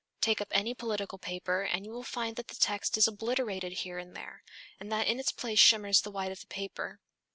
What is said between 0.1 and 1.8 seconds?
Take up any political paper